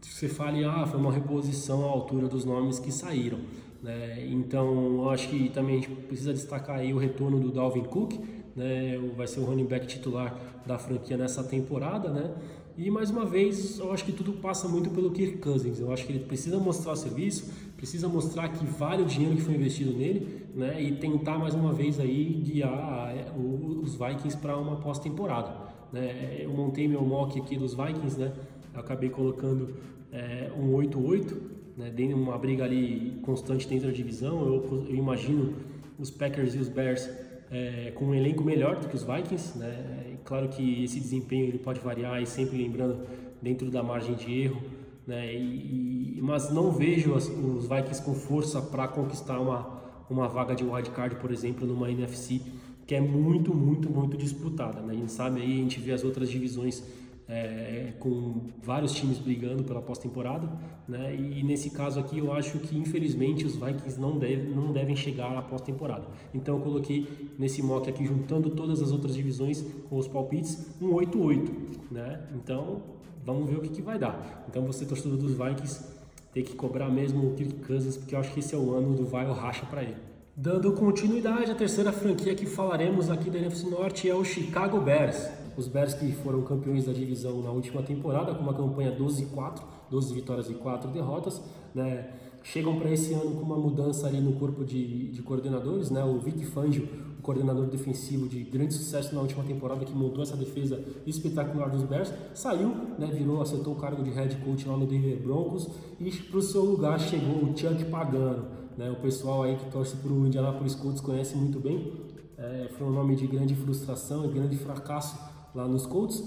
você 0.00 0.28
fale, 0.28 0.64
ah, 0.64 0.86
foi 0.86 1.00
uma 1.00 1.12
reposição 1.12 1.84
à 1.84 1.88
altura 1.88 2.28
dos 2.28 2.44
nomes 2.44 2.78
que 2.78 2.92
saíram. 2.92 3.38
Né? 3.82 4.24
Então, 4.30 5.10
acho 5.10 5.28
que 5.28 5.48
também 5.48 5.78
a 5.78 5.80
gente 5.80 5.90
precisa 5.90 6.32
destacar 6.32 6.78
aí 6.78 6.94
o 6.94 6.98
retorno 6.98 7.40
do 7.40 7.50
Dalvin 7.50 7.82
Cook, 7.82 8.14
né? 8.54 8.98
vai 9.16 9.26
ser 9.26 9.40
o 9.40 9.44
running 9.44 9.64
back 9.64 9.86
titular 9.86 10.38
da 10.64 10.78
franquia 10.78 11.16
nessa 11.16 11.42
temporada, 11.42 12.08
né? 12.10 12.30
E 12.76 12.90
mais 12.90 13.10
uma 13.10 13.26
vez, 13.26 13.78
eu 13.78 13.92
acho 13.92 14.04
que 14.04 14.12
tudo 14.12 14.32
passa 14.32 14.66
muito 14.66 14.88
pelo 14.90 15.10
Kirk 15.10 15.38
Cousins. 15.38 15.78
Eu 15.78 15.92
acho 15.92 16.06
que 16.06 16.12
ele 16.12 16.24
precisa 16.24 16.58
mostrar 16.58 16.92
o 16.92 16.96
serviço, 16.96 17.52
precisa 17.76 18.08
mostrar 18.08 18.48
que 18.48 18.64
vale 18.64 19.02
o 19.02 19.06
dinheiro 19.06 19.36
que 19.36 19.42
foi 19.42 19.54
investido 19.54 19.92
nele, 19.92 20.46
né? 20.54 20.82
E 20.82 20.96
tentar 20.96 21.38
mais 21.38 21.54
uma 21.54 21.72
vez 21.72 22.00
aí 22.00 22.24
guiar 22.42 23.14
os 23.36 23.94
Vikings 23.94 24.38
para 24.38 24.56
uma 24.56 24.76
pós-temporada. 24.76 25.54
Né? 25.92 26.38
Eu 26.40 26.50
montei 26.50 26.88
meu 26.88 27.02
mock 27.02 27.38
aqui 27.38 27.58
dos 27.58 27.74
Vikings, 27.74 28.18
né? 28.18 28.32
Eu 28.72 28.80
acabei 28.80 29.10
colocando 29.10 29.74
é, 30.10 30.50
um 30.56 30.72
8-8, 30.72 31.36
né? 31.76 31.90
Dentro 31.90 32.16
uma 32.16 32.38
briga 32.38 32.64
ali 32.64 33.18
constante 33.22 33.68
dentro 33.68 33.88
da 33.88 33.92
divisão. 33.92 34.46
Eu, 34.46 34.86
eu 34.88 34.94
imagino 34.94 35.56
os 35.98 36.10
Packers 36.10 36.54
e 36.54 36.58
os 36.58 36.68
Bears 36.68 37.06
é, 37.52 37.92
com 37.94 38.06
um 38.06 38.14
elenco 38.14 38.42
melhor 38.42 38.76
do 38.76 38.88
que 38.88 38.96
os 38.96 39.04
Vikings, 39.04 39.58
né? 39.58 40.16
Claro 40.24 40.48
que 40.48 40.82
esse 40.82 40.98
desempenho 40.98 41.44
ele 41.44 41.58
pode 41.58 41.78
variar 41.80 42.20
e 42.20 42.26
sempre 42.26 42.56
lembrando 42.56 43.06
dentro 43.40 43.70
da 43.70 43.82
margem 43.82 44.14
de 44.14 44.40
erro, 44.40 44.62
né? 45.06 45.34
E, 45.34 46.16
e 46.16 46.20
mas 46.22 46.50
não 46.50 46.72
vejo 46.72 47.14
as, 47.14 47.28
os 47.28 47.68
Vikings 47.68 48.02
com 48.02 48.14
força 48.14 48.60
para 48.60 48.88
conquistar 48.88 49.38
uma 49.38 49.82
uma 50.12 50.28
vaga 50.28 50.54
de 50.54 50.62
wildcard, 50.62 51.16
por 51.16 51.32
exemplo, 51.32 51.66
numa 51.66 51.90
NFC 51.90 52.40
que 52.86 52.94
é 52.94 53.00
muito, 53.00 53.54
muito, 53.54 53.88
muito 53.88 54.16
disputada. 54.16 54.80
Né? 54.82 54.92
A 54.92 54.96
gente 54.96 55.12
sabe 55.12 55.40
aí, 55.40 55.52
a 55.52 55.62
gente 55.62 55.80
vê 55.80 55.92
as 55.92 56.04
outras 56.04 56.28
divisões 56.28 56.82
é, 57.32 57.94
com 57.98 58.42
vários 58.62 58.92
times 58.92 59.18
brigando 59.18 59.64
pela 59.64 59.80
pós-temporada, 59.80 60.46
né? 60.86 61.16
E 61.16 61.42
nesse 61.42 61.70
caso 61.70 61.98
aqui 61.98 62.18
eu 62.18 62.30
acho 62.30 62.58
que 62.58 62.76
infelizmente 62.76 63.46
os 63.46 63.56
Vikings 63.56 63.98
não 63.98 64.18
devem, 64.18 64.50
não 64.50 64.70
devem 64.70 64.94
chegar 64.94 65.34
à 65.36 65.40
pós-temporada. 65.40 66.04
Então 66.34 66.58
eu 66.58 66.60
coloquei 66.60 67.32
nesse 67.38 67.62
mock 67.62 67.88
aqui 67.88 68.04
juntando 68.04 68.50
todas 68.50 68.82
as 68.82 68.92
outras 68.92 69.14
divisões 69.14 69.64
com 69.88 69.96
os 69.96 70.06
palpites 70.06 70.76
um 70.80 70.90
8-8, 70.90 71.50
né? 71.90 72.20
Então 72.34 72.82
vamos 73.24 73.48
ver 73.48 73.56
o 73.56 73.60
que, 73.62 73.70
que 73.70 73.82
vai 73.82 73.98
dar. 73.98 74.44
Então 74.50 74.66
você 74.66 74.84
torcedor 74.84 75.16
dos 75.16 75.32
Vikings 75.32 75.86
tem 76.34 76.44
que 76.44 76.54
cobrar 76.54 76.90
mesmo 76.90 77.28
o 77.28 77.34
Kirk 77.34 77.54
Cousins 77.66 77.96
porque 77.96 78.14
eu 78.14 78.18
acho 78.18 78.32
que 78.34 78.40
esse 78.40 78.54
é 78.54 78.58
o 78.58 78.74
ano 78.74 78.94
do 78.94 79.06
vai 79.06 79.26
ou 79.26 79.32
racha 79.32 79.64
para 79.64 79.82
ele. 79.82 79.96
Dando 80.36 80.72
continuidade, 80.72 81.50
a 81.50 81.54
terceira 81.54 81.92
franquia 81.92 82.34
que 82.34 82.44
falaremos 82.44 83.10
aqui 83.10 83.30
da 83.30 83.38
NFC 83.38 83.68
Norte 83.70 84.08
é 84.08 84.14
o 84.14 84.24
Chicago 84.24 84.80
Bears. 84.80 85.41
Os 85.56 85.68
Bears 85.68 85.94
que 85.94 86.10
foram 86.12 86.42
campeões 86.42 86.86
da 86.86 86.92
divisão 86.92 87.42
na 87.42 87.50
última 87.50 87.82
temporada, 87.82 88.34
com 88.34 88.42
uma 88.42 88.54
campanha 88.54 88.96
12-4, 88.96 89.62
12 89.90 90.14
vitórias 90.14 90.50
e 90.50 90.54
4 90.54 90.90
derrotas, 90.90 91.42
né? 91.74 92.08
chegam 92.42 92.78
para 92.78 92.90
esse 92.90 93.12
ano 93.14 93.36
com 93.36 93.42
uma 93.42 93.56
mudança 93.56 94.06
ali 94.06 94.20
no 94.20 94.32
corpo 94.32 94.64
de, 94.64 95.08
de 95.08 95.22
coordenadores, 95.22 95.90
né? 95.90 96.02
O 96.04 96.18
Vic 96.18 96.44
Fangio, 96.46 96.88
o 97.18 97.22
coordenador 97.22 97.66
defensivo 97.66 98.28
de 98.28 98.42
grande 98.42 98.74
sucesso 98.74 99.14
na 99.14 99.20
última 99.20 99.44
temporada, 99.44 99.84
que 99.84 99.94
montou 99.94 100.22
essa 100.22 100.36
defesa 100.36 100.82
espetacular 101.06 101.70
dos 101.70 101.82
Bears, 101.84 102.12
saiu, 102.34 102.74
né? 102.98 103.06
Virou, 103.12 103.40
acertou 103.40 103.74
o 103.74 103.76
cargo 103.76 104.02
de 104.02 104.10
head 104.10 104.36
coach 104.36 104.66
lá 104.68 104.76
no 104.76 104.86
Denver 104.86 105.16
Broncos 105.20 105.68
e 106.00 106.10
para 106.10 106.38
o 106.38 106.42
seu 106.42 106.64
lugar 106.64 106.98
chegou 106.98 107.44
o 107.44 107.56
Chuck 107.56 107.84
Pagano, 107.86 108.46
né? 108.76 108.90
O 108.90 108.96
pessoal 108.96 109.44
aí 109.44 109.56
que 109.56 109.70
torce 109.70 109.96
para 109.96 110.12
o 110.12 110.26
Indianapolis 110.26 110.74
Colts 110.74 111.00
conhece 111.00 111.36
muito 111.36 111.60
bem. 111.60 111.92
É, 112.36 112.68
foi 112.76 112.86
um 112.88 112.90
nome 112.90 113.14
de 113.14 113.26
grande 113.26 113.54
frustração 113.54 114.24
e 114.24 114.28
grande 114.28 114.56
fracasso 114.56 115.16
lá 115.54 115.66
nos 115.66 115.86
Colts 115.86 116.22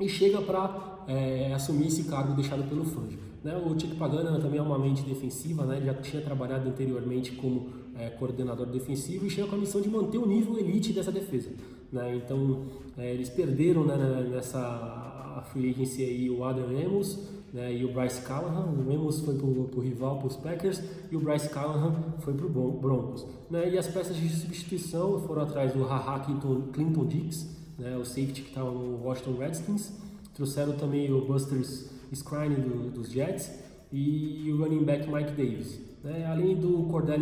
e 0.00 0.08
chega 0.08 0.40
para 0.40 1.04
é, 1.08 1.52
assumir 1.54 1.88
esse 1.88 2.04
cargo 2.04 2.34
deixado 2.34 2.68
pelo 2.68 2.84
Fangio. 2.84 3.18
Né? 3.42 3.56
O 3.56 3.78
Chico 3.78 3.96
Pagano 3.96 4.40
também 4.40 4.58
é 4.58 4.62
uma 4.62 4.78
mente 4.78 5.02
defensiva, 5.02 5.64
né? 5.64 5.76
ele 5.76 5.86
já 5.86 5.94
tinha 5.94 6.22
trabalhado 6.22 6.68
anteriormente 6.68 7.32
como 7.32 7.68
é, 7.96 8.10
coordenador 8.10 8.66
defensivo 8.66 9.26
e 9.26 9.30
chega 9.30 9.48
com 9.48 9.56
a 9.56 9.58
missão 9.58 9.80
de 9.80 9.88
manter 9.88 10.18
o 10.18 10.26
nível 10.26 10.58
elite 10.58 10.92
dessa 10.92 11.10
defesa. 11.10 11.50
Né? 11.92 12.16
Então, 12.16 12.62
é, 12.96 13.12
eles 13.12 13.28
perderam 13.28 13.84
né, 13.84 13.96
nessa 14.30 15.44
free 15.52 15.70
agency 15.70 16.02
aí 16.02 16.30
o 16.30 16.44
Adam 16.44 16.66
Amos 16.66 17.18
né, 17.52 17.74
e 17.74 17.84
o 17.84 17.92
Bryce 17.92 18.22
Callahan. 18.22 18.66
O 18.66 18.92
Amos 18.92 19.20
foi 19.20 19.34
para 19.34 19.46
o 19.46 19.80
rival, 19.80 20.18
para 20.18 20.26
os 20.26 20.36
Packers, 20.36 20.82
e 21.10 21.16
o 21.16 21.20
Bryce 21.20 21.48
Callahan 21.48 21.94
foi 22.20 22.34
para 22.34 22.46
o 22.46 22.72
Broncos. 22.72 23.26
Né? 23.50 23.70
E 23.70 23.78
as 23.78 23.86
peças 23.88 24.16
de 24.16 24.28
substituição 24.28 25.20
foram 25.20 25.42
atrás 25.42 25.72
do 25.72 25.84
Haha 25.84 26.20
Clinton, 26.20 26.62
Clinton 26.72 27.06
Dix, 27.06 27.57
né, 27.78 27.96
o 27.96 28.04
safety 28.04 28.42
que 28.42 28.48
estava 28.48 28.70
no 28.70 29.02
Washington 29.04 29.36
Redskins. 29.38 29.92
Trouxeram 30.34 30.72
também 30.74 31.12
o 31.12 31.24
Busters 31.24 31.90
Scrine 32.12 32.56
do, 32.56 32.90
dos 32.90 33.10
Jets 33.10 33.50
e 33.92 34.50
o 34.52 34.62
running 34.62 34.84
back 34.84 35.10
Mike 35.10 35.32
Davis. 35.32 35.80
Né? 36.02 36.26
Além 36.26 36.56
do 36.56 36.84
Cordell 36.90 37.20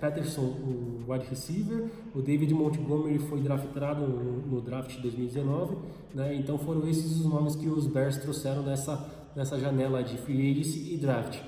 Patterson, 0.00 0.42
o 0.42 1.04
wide 1.06 1.26
receiver, 1.26 1.90
o 2.14 2.22
David 2.22 2.54
Montgomery 2.54 3.18
foi 3.18 3.40
draftado 3.40 4.06
no, 4.06 4.46
no 4.46 4.60
draft 4.60 4.90
de 4.96 5.02
2019. 5.02 5.76
Né? 6.14 6.34
Então 6.36 6.58
foram 6.58 6.88
esses 6.88 7.20
os 7.20 7.26
nomes 7.26 7.54
que 7.54 7.68
os 7.68 7.86
Bears 7.86 8.16
trouxeram 8.16 8.62
nessa, 8.62 9.04
nessa 9.36 9.58
janela 9.58 10.02
de 10.02 10.16
free 10.18 10.52
agency 10.52 10.94
e 10.94 10.96
draft. 10.96 11.38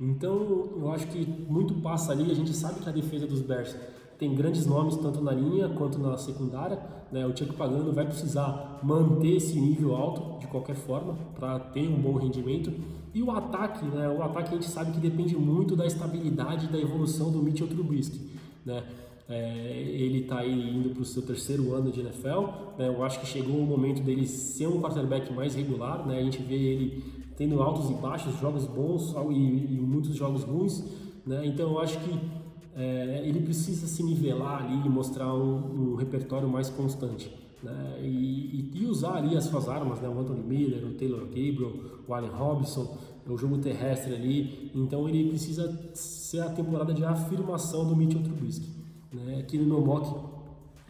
Então 0.00 0.68
eu 0.76 0.90
acho 0.92 1.06
que 1.06 1.26
muito 1.48 1.74
passa 1.76 2.12
ali, 2.12 2.30
a 2.30 2.34
gente 2.34 2.54
sabe 2.54 2.80
que 2.80 2.88
a 2.88 2.92
defesa 2.92 3.26
dos 3.26 3.40
Bears 3.40 3.74
tem 4.18 4.34
grandes 4.34 4.66
nomes 4.66 4.96
tanto 4.96 5.20
na 5.20 5.32
linha 5.32 5.68
quanto 5.68 5.98
na 5.98 6.16
secundária. 6.16 6.78
Né? 7.12 7.26
O 7.26 7.36
Chuck 7.36 7.52
Pagano 7.54 7.92
vai 7.92 8.06
precisar 8.06 8.80
manter 8.82 9.36
esse 9.36 9.58
nível 9.60 9.94
alto 9.94 10.40
de 10.40 10.46
qualquer 10.46 10.74
forma 10.74 11.14
para 11.38 11.58
ter 11.58 11.86
um 11.88 12.00
bom 12.00 12.14
rendimento. 12.14 12.72
E 13.14 13.22
o 13.22 13.30
ataque, 13.30 13.84
né? 13.84 14.08
o 14.08 14.22
ataque 14.22 14.50
a 14.50 14.52
gente 14.54 14.68
sabe 14.68 14.92
que 14.92 15.00
depende 15.00 15.36
muito 15.36 15.76
da 15.76 15.86
estabilidade 15.86 16.66
da 16.68 16.78
evolução 16.78 17.30
do 17.30 17.42
Mitchell 17.42 17.68
Trubisky. 17.68 18.30
Né? 18.64 18.82
É, 19.28 19.82
ele 19.92 20.20
está 20.20 20.46
indo 20.46 20.90
para 20.90 21.02
o 21.02 21.04
seu 21.04 21.22
terceiro 21.22 21.74
ano 21.74 21.90
de 21.90 22.00
NFL. 22.00 22.46
Né? 22.78 22.88
Eu 22.88 23.04
acho 23.04 23.20
que 23.20 23.26
chegou 23.26 23.56
o 23.56 23.66
momento 23.66 24.02
dele 24.02 24.26
ser 24.26 24.66
um 24.66 24.80
quarterback 24.80 25.32
mais 25.32 25.54
regular. 25.54 26.06
Né? 26.06 26.18
A 26.18 26.22
gente 26.22 26.42
vê 26.42 26.54
ele 26.54 27.04
tendo 27.36 27.60
altos 27.62 27.90
e 27.90 27.94
baixos, 27.94 28.38
jogos 28.40 28.66
bons 28.66 29.14
e, 29.30 29.74
e 29.74 29.78
muitos 29.80 30.14
jogos 30.14 30.42
ruins. 30.42 30.84
Né? 31.26 31.44
Então 31.44 31.72
eu 31.72 31.80
acho 31.80 31.98
que 32.00 32.18
é, 32.76 33.22
ele 33.24 33.40
precisa 33.40 33.86
se 33.86 34.02
nivelar 34.02 34.62
ali 34.62 34.86
e 34.86 34.88
mostrar 34.88 35.34
um, 35.34 35.92
um 35.92 35.94
repertório 35.96 36.46
mais 36.46 36.68
constante. 36.68 37.32
Né? 37.62 38.00
E, 38.02 38.70
e, 38.74 38.86
usar 38.86 39.16
ali 39.16 39.34
as 39.34 39.44
suas 39.44 39.66
armas, 39.66 39.98
né? 40.00 40.08
o 40.08 40.20
Anthony 40.20 40.42
Miller, 40.42 40.84
o 40.84 40.92
Taylor 40.92 41.20
Gabriel, 41.20 41.72
o 42.06 42.14
Allen 42.14 42.30
Robinson, 42.30 42.98
o 43.26 43.36
jogo 43.36 43.58
terrestre 43.58 44.14
ali. 44.14 44.70
Então 44.74 45.08
ele 45.08 45.30
precisa 45.30 45.72
ser 45.94 46.40
a 46.40 46.50
temporada 46.50 46.92
de 46.92 47.02
afirmação 47.02 47.88
do 47.88 47.96
Mitchell 47.96 48.22
Trubisky. 48.22 48.68
Né? 49.10 49.38
Aqui 49.40 49.56
no 49.56 49.64
meu 49.64 49.80
mock 49.80 50.14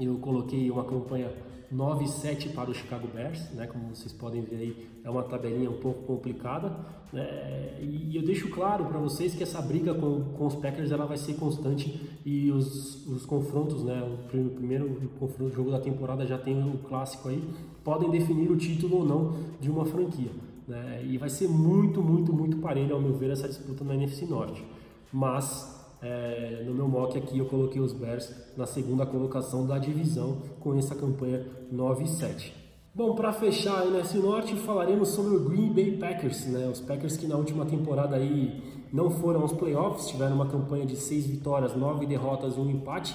eu 0.01 0.17
coloquei 0.17 0.71
uma 0.71 0.85
campanha 0.85 1.31
9-7 1.73 2.53
para 2.55 2.71
o 2.71 2.75
Chicago 2.75 3.09
Bears, 3.09 3.51
né? 3.53 3.67
como 3.67 3.95
vocês 3.95 4.13
podem 4.13 4.43
ver 4.43 4.57
aí, 4.57 4.89
é 5.05 5.11
uma 5.11 5.23
tabelinha 5.23 5.71
um 5.71 5.79
pouco 5.79 6.03
complicada. 6.05 6.77
Né? 7.13 7.79
E 7.81 8.17
eu 8.17 8.23
deixo 8.23 8.49
claro 8.51 8.85
para 8.87 8.99
vocês 8.99 9.35
que 9.35 9.43
essa 9.43 9.61
briga 9.61 9.95
com, 9.95 10.25
com 10.37 10.47
os 10.47 10.55
Packers 10.55 10.91
ela 10.91 11.07
vai 11.07 11.17
ser 11.17 11.35
constante 11.35 12.01
e 12.25 12.51
os, 12.51 13.07
os 13.07 13.27
confrontos, 13.27 13.83
né? 13.83 14.03
o 14.03 14.29
primeiro, 14.29 14.55
primeiro 14.55 15.09
confronto, 15.19 15.55
jogo 15.55 15.71
da 15.71 15.81
temporada 15.81 16.27
já 16.27 16.39
tem 16.39 16.63
o 16.63 16.79
clássico 16.79 17.29
aí, 17.29 17.43
podem 17.85 18.11
definir 18.11 18.51
o 18.51 18.57
título 18.57 18.99
ou 18.99 19.05
não 19.05 19.35
de 19.61 19.71
uma 19.71 19.85
franquia. 19.85 20.31
Né? 20.67 21.05
E 21.05 21.19
vai 21.19 21.29
ser 21.29 21.49
muito, 21.49 22.03
muito, 22.03 22.33
muito 22.33 22.57
parelho, 22.59 22.95
ao 22.95 23.01
meu 23.01 23.15
ver, 23.15 23.31
essa 23.31 23.49
disputa 23.49 23.85
na 23.85 23.95
NFC 23.95 24.27
Norte. 24.27 24.65
Mas 25.13 25.76
é, 26.07 26.63
no 26.65 26.73
meu 26.73 26.87
mock 26.87 27.19
aqui 27.19 27.39
eu 27.39 27.47
coloquei 27.47 27.81
os 27.81 27.93
Bears 27.93 28.33
na 28.57 28.65
segunda 28.65 29.05
colocação 29.05 29.67
da 29.67 29.77
divisão 29.77 30.39
com 30.61 30.79
essa 30.79 30.95
campanha 30.95 31.45
9 31.73 32.05
e 32.05 32.09
7. 32.09 32.55
Bom, 32.95 33.15
para 33.15 33.33
fechar 33.33 33.81
aí 33.81 33.91
nesse 33.91 34.17
norte, 34.17 34.55
falaremos 34.55 35.09
sobre 35.09 35.37
o 35.37 35.41
Green 35.41 35.73
Bay 35.73 35.97
Packers, 35.99 36.47
né? 36.47 36.69
Os 36.69 36.81
Packers 36.81 37.17
que 37.17 37.27
na 37.27 37.37
última 37.37 37.67
temporada 37.67 38.17
aí 38.17 38.63
não 38.93 39.11
foram 39.11 39.43
aos 39.43 39.53
playoffs, 39.53 40.07
tiveram 40.07 40.37
uma 40.37 40.47
campanha 40.47 40.87
de 40.87 40.97
6 40.97 41.27
vitórias, 41.27 41.77
9 41.77 42.07
derrotas 42.07 42.57
e 42.57 42.61
um 42.61 42.71
empate. 42.71 43.15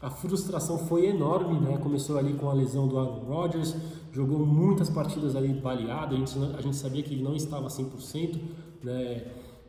A 0.00 0.10
frustração 0.10 0.78
foi 0.78 1.06
enorme, 1.06 1.58
né? 1.58 1.78
Começou 1.78 2.18
ali 2.18 2.34
com 2.34 2.50
a 2.50 2.52
lesão 2.52 2.86
do 2.86 2.98
Aaron 2.98 3.24
Rodgers, 3.26 3.74
jogou 4.12 4.44
muitas 4.44 4.90
partidas 4.90 5.34
ali 5.34 5.54
baleado, 5.54 6.14
a 6.14 6.18
gente, 6.18 6.38
a 6.56 6.60
gente 6.60 6.76
sabia 6.76 7.02
que 7.02 7.14
ele 7.14 7.24
não 7.24 7.34
estava 7.34 7.68
100%, 7.68 8.38
né? 8.84 9.24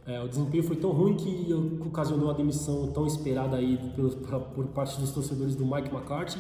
É, 0.08 0.24
o 0.24 0.28
desempenho 0.30 0.64
foi 0.64 0.78
tão 0.78 0.92
ruim 0.92 1.16
que 1.16 1.54
ocasionou 1.86 2.32
a 2.32 2.34
demissão 2.34 2.88
tão 2.94 3.06
esperada 3.06 3.58
aí 3.58 3.78
por, 3.94 4.10
por 4.42 4.66
parte 4.68 4.98
dos 5.02 5.12
torcedores 5.12 5.54
do 5.54 5.66
Mike 5.66 5.94
McCarthy. 5.94 6.40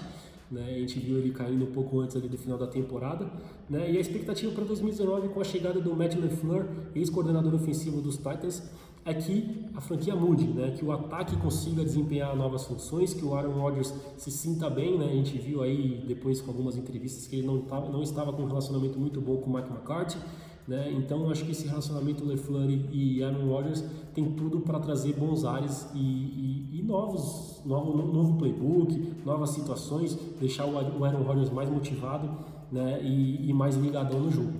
Né? 0.49 0.63
A 0.69 0.79
gente 0.79 0.97
viu 0.99 1.17
ele 1.17 1.31
caindo 1.31 1.65
um 1.65 1.71
pouco 1.71 1.99
antes 1.99 2.15
ali 2.15 2.29
do 2.29 2.37
final 2.37 2.57
da 2.57 2.65
temporada. 2.65 3.29
Né? 3.69 3.91
E 3.91 3.97
a 3.97 3.99
expectativa 3.99 4.53
para 4.53 4.63
2019 4.63 5.27
com 5.27 5.41
a 5.41 5.43
chegada 5.43 5.81
do 5.81 5.93
Matt 5.93 6.15
LeFleur, 6.15 6.65
ex-coordenador 6.95 7.53
ofensivo 7.53 7.99
dos 7.99 8.15
Titans, 8.15 8.63
é 9.03 9.13
que 9.13 9.65
a 9.75 9.81
franquia 9.81 10.15
mude, 10.15 10.47
né? 10.47 10.71
que 10.71 10.85
o 10.85 10.91
ataque 10.93 11.35
consiga 11.35 11.83
desempenhar 11.83 12.33
novas 12.37 12.63
funções, 12.63 13.13
que 13.13 13.25
o 13.25 13.35
Aaron 13.35 13.59
Rodgers 13.59 13.93
se 14.15 14.31
sinta 14.31 14.69
bem. 14.69 14.97
Né? 14.97 15.07
A 15.07 15.15
gente 15.15 15.37
viu 15.37 15.61
aí 15.61 16.05
depois 16.07 16.39
com 16.39 16.51
algumas 16.51 16.77
entrevistas 16.77 17.27
que 17.27 17.35
ele 17.35 17.45
não, 17.45 17.59
tava, 17.63 17.89
não 17.89 18.01
estava 18.01 18.31
com 18.31 18.43
um 18.43 18.47
relacionamento 18.47 18.97
muito 18.97 19.19
bom 19.19 19.35
com 19.37 19.49
o 19.49 19.53
Mike 19.53 19.69
McCarthy. 19.69 20.17
Né? 20.67 20.91
Então 20.97 21.29
acho 21.29 21.45
que 21.45 21.51
esse 21.51 21.65
relacionamento 21.65 22.25
LeFleur 22.25 22.69
e 22.91 23.23
Aaron 23.23 23.47
Rodgers 23.47 23.83
tem 24.13 24.33
tudo 24.33 24.59
para 24.59 24.79
trazer 24.79 25.13
bons 25.13 25.45
ares 25.45 25.87
e, 25.95 25.99
e, 25.99 26.79
e, 26.79 26.83
novos, 26.83 27.61
novo, 27.65 27.95
novo 28.11 28.37
playbook, 28.37 29.13
novas 29.25 29.51
situações, 29.51 30.15
deixar 30.39 30.65
o 30.65 30.77
Aaron 30.77 31.23
Rodgers 31.23 31.49
mais 31.49 31.69
motivado 31.69 32.29
né? 32.69 32.99
e, 33.01 33.49
e 33.49 33.53
mais 33.53 33.77
ligadão 33.77 34.19
no 34.19 34.29
jogo. 34.29 34.53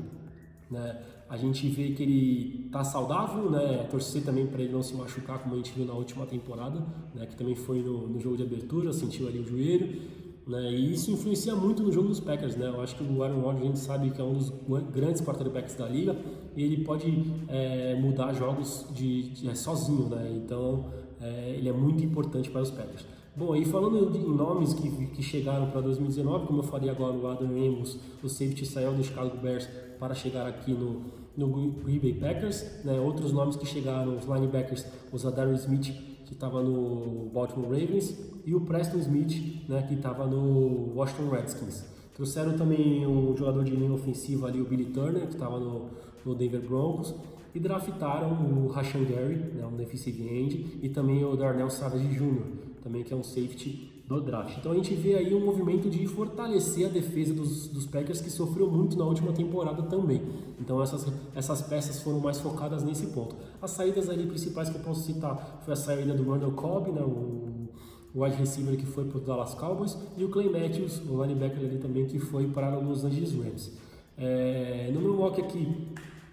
Né? 0.72 0.98
A 1.30 1.36
gente 1.36 1.68
vê 1.68 1.92
que 1.92 2.04
ele 2.04 2.66
está 2.68 2.86
saudável, 2.86 3.52
né? 3.52 3.86
Torcer 3.92 4.24
também 4.24 4.48
para 4.48 4.62
ele 4.62 4.72
não 4.72 4.82
se 4.82 4.96
machucar, 4.96 5.40
como 5.40 5.56
a 5.56 5.58
gente 5.58 5.74
viu 5.74 5.86
na 5.86 5.94
última 5.94 6.26
temporada, 6.26 6.82
né? 7.14 7.26
Que 7.26 7.36
também 7.36 7.54
foi 7.54 7.82
no, 7.82 8.08
no 8.08 8.18
jogo 8.18 8.38
de 8.38 8.44
abertura, 8.44 8.94
sentiu 8.94 9.28
ali 9.28 9.40
o 9.40 9.44
joelho. 9.44 10.02
Né? 10.48 10.72
E 10.72 10.94
isso 10.94 11.12
influencia 11.12 11.54
muito 11.56 11.84
no 11.84 11.92
jogo 11.92 12.08
dos 12.08 12.22
Packers, 12.22 12.56
né? 12.56 12.68
Eu 12.68 12.82
acho 12.82 12.96
que 12.96 13.04
o 13.04 13.22
Aaron 13.22 13.42
Rodgers 13.42 13.64
a 13.64 13.68
gente 13.68 13.80
sabe 13.80 14.10
que 14.12 14.22
é 14.22 14.24
um 14.24 14.34
dos 14.34 14.54
grandes 14.94 15.22
quarterbacks 15.22 15.76
da 15.76 15.88
liga 15.88 16.16
e 16.56 16.64
ele 16.64 16.86
pode 16.86 17.26
é, 17.50 17.96
mudar 17.96 18.34
jogos 18.34 18.86
de, 18.94 19.24
de 19.30 19.50
é, 19.50 19.56
sozinho, 19.56 20.08
né? 20.08 20.32
Então 20.34 20.86
é, 21.20 21.56
ele 21.58 21.68
é 21.68 21.74
muito 21.74 22.04
importante 22.04 22.50
para 22.50 22.62
os 22.62 22.72
Packers. 22.72 23.06
Bom, 23.36 23.56
e 23.56 23.66
falando 23.66 24.18
em 24.18 24.36
nomes 24.36 24.74
que, 24.74 24.90
que 25.08 25.22
chegaram 25.22 25.70
para 25.70 25.82
2019, 25.82 26.48
como 26.48 26.60
eu 26.60 26.64
falei 26.64 26.90
agora, 26.90 27.14
o 27.14 27.28
Adam 27.28 27.50
Amos, 27.50 28.00
o 28.24 28.30
safety 28.30 28.66
saiu 28.66 28.94
do 28.94 29.04
Chicago 29.04 29.38
Bears 29.38 29.68
para 30.00 30.16
chegar 30.16 30.48
aqui 30.48 30.72
no, 30.72 31.02
no 31.38 31.48
Green 31.48 32.00
Bay 32.00 32.14
Packers, 32.14 32.84
né? 32.84 33.00
Outros 33.00 33.32
nomes 33.32 33.56
que 33.56 33.66
chegaram, 33.66 34.18
os 34.18 34.26
linebackers, 34.26 34.86
o 35.12 35.18
Zadar 35.18 35.48
Smith 35.54 36.18
que 36.28 36.34
estava 36.34 36.62
no 36.62 37.30
Baltimore 37.34 37.70
Ravens, 37.72 38.18
e 38.46 38.54
o 38.54 38.62
Preston 38.62 38.98
Smith, 38.98 39.64
né, 39.68 39.82
que 39.88 39.94
estava 39.94 40.28
no 40.28 40.94
Washington 40.94 41.30
Redskins. 41.30 41.86
Trouxeram 42.14 42.58
também 42.58 43.08
um 43.08 43.36
jogador 43.36 43.64
de 43.64 43.72
linha 43.72 43.94
ofensiva 43.94 44.48
ali, 44.48 44.60
o 44.60 44.66
Billy 44.66 44.86
Turner, 44.86 45.26
que 45.28 45.34
estava 45.34 45.58
no, 45.58 45.90
no 46.26 46.36
Denver 46.36 46.62
Broncos, 46.62 47.16
e 47.56 47.60
draftaram 47.60 48.30
o 48.32 48.68
Rashan 48.68 49.06
Gary, 49.06 49.38
né, 49.38 49.66
um 49.66 49.78
defensive 49.78 50.22
end, 50.22 50.80
e 50.82 50.90
também 50.90 51.24
o 51.24 51.36
Darnell 51.36 51.70
Savage 51.70 52.08
Jr., 52.08 52.44
também 52.84 53.04
que 53.04 53.14
é 53.14 53.16
um 53.16 53.24
safety 53.24 53.97
do 54.08 54.22
draft. 54.22 54.58
Então 54.58 54.72
a 54.72 54.76
gente 54.76 54.96
vê 54.96 55.16
aí 55.16 55.36
um 55.36 55.46
movimento 55.46 55.90
de 55.90 56.08
fortalecer 56.08 56.86
a 56.86 56.90
defesa 56.90 57.34
dos, 57.34 57.68
dos 57.68 57.86
Packers 57.86 58.22
que 58.22 58.30
sofreu 58.30 58.70
muito 58.72 58.98
na 58.98 59.04
última 59.04 59.34
temporada 59.34 59.84
também. 59.84 60.22
Então 60.60 60.82
essas, 60.82 61.06
essas 61.36 61.62
peças 61.62 62.02
foram 62.02 62.20
mais 62.20 62.40
focadas 62.40 62.84
nesse 62.84 63.08
ponto. 63.08 63.36
As 63.62 63.72
saídas 63.72 64.10
ali 64.10 64.26
principais 64.26 64.70
que 64.70 64.78
eu 64.78 64.82
posso 64.82 65.04
citar 65.04 65.62
foi 65.66 65.74
a 65.74 65.76
saída 65.76 66.14
do 66.14 66.24
Randall 66.32 66.54
Cobb, 66.54 66.92
né, 66.92 67.02
o, 67.02 67.68
o 68.16 68.24
wide 68.24 68.38
receiver 68.38 68.78
que 68.78 68.86
foi 68.86 69.04
para 69.04 69.18
o 69.18 69.22
Dallas 69.22 69.54
Cowboys, 69.54 69.98
e 70.16 70.24
o 70.24 70.30
Clay 70.30 70.50
Matthews, 70.50 71.02
o 71.02 71.22
linebacker 71.22 71.60
ali 71.60 71.78
também 71.78 72.06
que 72.06 72.18
foi 72.18 72.48
para 72.48 72.80
os 72.80 72.88
Los 72.88 73.04
Angeles 73.04 73.34
Rams. 73.34 73.74
É, 74.18 74.90
no 74.94 75.02
meu 75.02 75.16
mock 75.16 75.42
aqui 75.42 75.90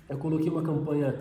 eu 0.09 0.16
coloquei 0.19 0.49
uma 0.49 0.62
campanha 0.62 1.12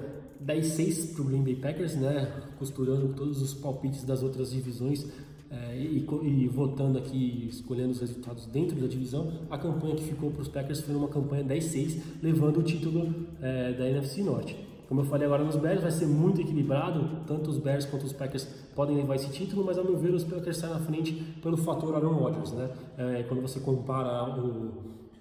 10-6 0.45 1.13
para 1.13 1.21
o 1.23 1.25
Green 1.25 1.41
Bay 1.41 1.55
Packers, 1.55 1.95
né, 1.95 2.31
costurando 2.59 3.07
todos 3.15 3.41
os 3.41 3.55
palpites 3.55 4.03
das 4.03 4.21
outras 4.21 4.51
divisões 4.51 5.07
é, 5.53 5.75
e, 5.77 6.07
e, 6.23 6.47
votando 6.47 6.97
aqui, 6.97 7.47
escolhendo 7.47 7.91
os 7.91 7.99
resultados 7.99 8.47
dentro 8.47 8.75
da 8.79 8.87
divisão, 8.87 9.31
a 9.51 9.57
campanha 9.57 9.95
que 9.95 10.03
ficou 10.03 10.31
para 10.31 10.41
os 10.41 10.47
Packers 10.47 10.81
foi 10.81 10.95
uma 10.95 11.07
campanha 11.07 11.43
10-6, 11.43 12.01
levando 12.23 12.59
o 12.59 12.63
título 12.63 13.13
é, 13.39 13.71
da 13.73 13.87
NFC 13.87 14.23
Norte. 14.23 14.57
Como 14.87 15.01
eu 15.01 15.05
falei 15.05 15.25
agora 15.25 15.43
nos 15.43 15.55
Bears, 15.55 15.81
vai 15.81 15.91
ser 15.91 16.07
muito 16.07 16.41
equilibrado, 16.41 17.07
tanto 17.27 17.51
os 17.51 17.57
Bears 17.57 17.85
quanto 17.85 18.03
os 18.03 18.13
Packers 18.13 18.45
podem 18.75 18.95
levar 18.95 19.15
esse 19.15 19.29
título, 19.31 19.63
mas 19.63 19.77
ao 19.77 19.83
meu 19.83 19.97
ver 19.97 20.13
os 20.13 20.23
Packers 20.23 20.57
saem 20.57 20.73
na 20.73 20.79
frente 20.79 21.13
pelo 21.41 21.55
fator 21.55 21.93
Aaron 21.95 22.15
Rodgers, 22.15 22.51
né? 22.51 22.69
É, 22.97 23.23
quando 23.23 23.41
você 23.41 23.59
compara 23.59 24.23
o, 24.39 24.71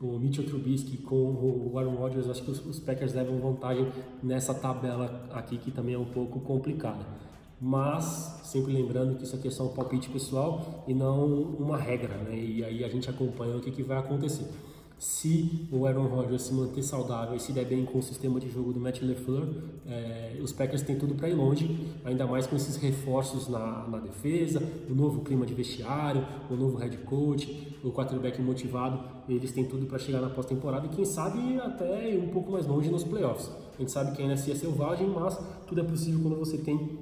o 0.01 0.19
Mitchell 0.19 0.45
Trubisky 0.47 0.97
com 0.97 1.15
o 1.15 1.79
Aaron 1.79 1.95
Rodgers, 1.95 2.29
acho 2.29 2.43
que 2.43 2.51
os, 2.51 2.65
os 2.67 2.81
Packers 2.81 3.13
levam 3.15 3.39
vantagem 3.39 3.87
nessa 4.23 4.55
tabela 4.55 5.29
aqui 5.33 5.59
que 5.59 5.71
também 5.71 5.95
é 5.95 5.99
um 5.99 6.07
pouco 6.07 6.41
complicada 6.41 7.32
mas 7.65 8.41
sempre 8.43 8.73
lembrando 8.73 9.17
que 9.17 9.23
isso 9.23 9.37
aqui 9.37 9.47
é 9.47 9.51
só 9.53 9.65
um 9.65 9.69
palpite 9.69 10.11
pessoal 10.11 10.85
e 10.89 10.93
não 10.93 11.25
uma 11.25 11.79
regra, 11.79 12.17
né? 12.17 12.37
E 12.37 12.65
aí 12.65 12.83
a 12.83 12.89
gente 12.89 13.09
acompanha 13.09 13.57
o 13.57 13.61
que, 13.61 13.71
que 13.71 13.85
vai 13.85 13.99
acontecer. 13.99 14.49
Se 14.99 15.69
o 15.71 15.87
Aaron 15.87 16.09
Rodgers 16.09 16.43
se 16.43 16.55
manter 16.55 16.83
saudável 16.83 17.37
e 17.37 17.41
se 17.41 17.53
der 17.53 17.65
bem 17.65 17.85
com 17.85 17.99
o 17.99 18.03
sistema 18.03 18.41
de 18.41 18.49
jogo 18.49 18.73
do 18.73 18.81
Matt 18.81 19.01
LeFleur, 19.01 19.49
é, 19.87 20.39
os 20.43 20.53
Packers 20.53 20.83
têm 20.83 20.99
tudo 20.99 21.15
para 21.15 21.29
ir 21.29 21.35
longe, 21.35 21.89
ainda 22.05 22.27
mais 22.27 22.49
com 22.49 22.57
esses 22.57 22.77
reforços 22.77 23.49
na, 23.49 23.87
na 23.89 23.99
defesa, 23.99 24.61
o 24.91 24.95
novo 24.95 25.21
clima 25.21 25.47
de 25.47 25.55
vestiário, 25.55 26.27
o 26.51 26.55
novo 26.55 26.79
head 26.79 26.97
coach, 26.99 27.77
o 27.83 27.91
quarterback 27.91 28.41
motivado, 28.43 29.01
eles 29.29 29.53
têm 29.53 29.65
tudo 29.65 29.87
para 29.87 29.99
chegar 29.99 30.21
na 30.21 30.31
pós-temporada 30.31 30.87
e 30.87 30.89
quem 30.89 31.05
sabe 31.05 31.61
até 31.61 32.11
ir 32.11 32.19
um 32.19 32.29
pouco 32.29 32.51
mais 32.51 32.67
longe 32.67 32.91
nos 32.91 33.05
playoffs. 33.05 33.51
A 33.77 33.81
gente 33.81 33.91
sabe 33.91 34.15
que 34.15 34.23
a 34.23 34.25
NFC 34.25 34.53
é 34.53 34.55
selvagem, 34.55 35.09
mas 35.09 35.39
tudo 35.67 35.81
é 35.81 35.85
possível 35.85 36.21
quando 36.21 36.39
você 36.39 36.59
tem 36.59 36.99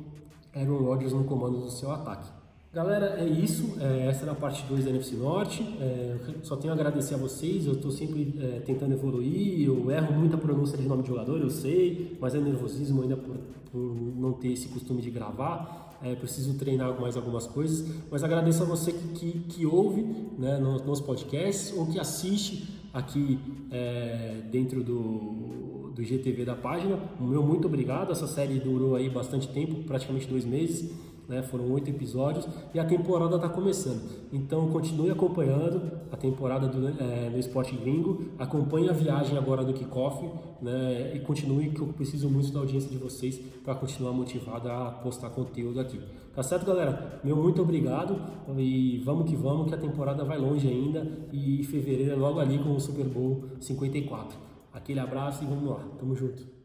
Aaron 0.55 0.79
Rodgers 0.79 1.13
no 1.13 1.25
comando 1.25 1.59
do 1.59 1.71
seu 1.71 1.91
ataque. 1.91 2.41
Galera, 2.73 3.17
é 3.19 3.27
isso. 3.27 3.77
É, 3.81 4.07
essa 4.07 4.23
era 4.23 4.31
a 4.31 4.35
parte 4.35 4.65
2 4.69 4.85
da 4.85 4.91
NFC 4.91 5.17
Norte. 5.17 5.61
É, 5.81 6.17
só 6.45 6.55
tenho 6.55 6.73
a 6.73 6.77
agradecer 6.77 7.15
a 7.15 7.19
vocês. 7.19 7.67
Eu 7.67 7.73
estou 7.73 7.91
sempre 7.91 8.33
é, 8.41 8.61
tentando 8.61 8.93
evoluir. 8.93 9.67
Eu 9.67 9.91
erro 9.91 10.13
muito 10.13 10.37
a 10.37 10.39
pronúncia 10.39 10.79
de 10.79 10.87
nome 10.87 11.03
de 11.03 11.09
jogador, 11.09 11.41
eu 11.41 11.51
sei, 11.51 12.17
mas 12.21 12.33
é 12.33 12.39
nervosismo 12.39 13.03
ainda 13.03 13.17
por, 13.17 13.37
por 13.73 13.81
não 14.17 14.33
ter 14.35 14.53
esse 14.53 14.69
costume 14.69 15.03
de 15.03 15.11
gravar. 15.11 15.99
É, 16.01 16.15
preciso 16.15 16.55
treinar 16.55 16.99
mais 17.01 17.17
algumas 17.17 17.45
coisas. 17.45 17.93
Mas 18.09 18.23
agradeço 18.23 18.63
a 18.63 18.67
você 18.67 18.93
que, 18.93 19.09
que, 19.09 19.39
que 19.41 19.67
ouve 19.67 20.03
né, 20.39 20.57
nos, 20.59 20.83
nos 20.83 21.01
podcasts 21.01 21.77
ou 21.77 21.87
que 21.87 21.99
assiste 21.99 22.80
aqui 22.93 23.39
é, 23.71 24.43
dentro 24.51 24.83
do, 24.83 25.93
do 25.95 26.03
GTV 26.03 26.45
da 26.45 26.55
página. 26.55 26.99
O 27.21 27.25
meu 27.25 27.43
muito 27.43 27.67
obrigado. 27.67 28.13
Essa 28.13 28.27
série 28.27 28.59
durou 28.59 28.97
aí 28.97 29.09
bastante 29.09 29.49
tempo, 29.49 29.85
praticamente 29.85 30.27
dois 30.27 30.45
meses. 30.45 30.91
Né? 31.31 31.43
Foram 31.45 31.71
oito 31.71 31.89
episódios 31.89 32.45
e 32.75 32.81
a 32.81 32.85
temporada 32.85 33.37
está 33.37 33.49
começando. 33.49 34.03
Então 34.33 34.69
continue 34.69 35.13
acompanhando 35.13 35.93
a 36.11 36.17
temporada 36.17 36.67
do, 36.67 36.89
é, 36.89 37.31
do 37.31 37.39
Esporte 37.39 37.77
Gringo, 37.77 38.33
acompanhe 38.37 38.91
a 38.91 38.93
viagem 38.93 39.39
agora 39.39 39.63
do 39.63 39.73
Kickoff 39.73 40.29
né? 40.61 41.13
e 41.15 41.21
continue 41.21 41.71
que 41.71 41.81
eu 41.81 41.87
preciso 41.87 42.29
muito 42.29 42.51
da 42.51 42.59
audiência 42.59 42.91
de 42.91 42.97
vocês 42.97 43.39
para 43.65 43.77
continuar 43.77 44.13
motivado 44.13 44.69
a 44.69 44.91
postar 44.91 45.31
conteúdo 45.31 45.79
aqui. 45.79 46.01
Tá 46.35 46.43
certo, 46.43 46.67
galera? 46.67 47.21
Meu 47.23 47.37
muito 47.37 47.63
obrigado 47.63 48.21
e 48.59 49.01
vamos 49.05 49.31
que 49.31 49.37
vamos 49.37 49.69
que 49.69 49.75
a 49.75 49.79
temporada 49.79 50.25
vai 50.25 50.37
longe 50.37 50.67
ainda 50.67 51.07
e 51.33 51.63
fevereiro 51.63 52.11
é 52.11 52.17
logo 52.17 52.41
ali 52.41 52.59
com 52.59 52.75
o 52.75 52.81
Super 52.81 53.07
Bowl 53.07 53.45
54. 53.61 54.37
Aquele 54.73 54.99
abraço 54.99 55.45
e 55.45 55.47
vamos 55.47 55.71
lá. 55.71 55.79
Tamo 55.97 56.17
junto. 56.17 56.60